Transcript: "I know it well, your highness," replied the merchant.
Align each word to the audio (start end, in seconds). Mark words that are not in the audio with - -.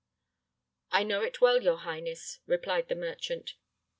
"I 0.89 1.03
know 1.03 1.21
it 1.21 1.41
well, 1.41 1.61
your 1.61 1.77
highness," 1.77 2.39
replied 2.47 2.87
the 2.87 2.95
merchant. 2.95 3.53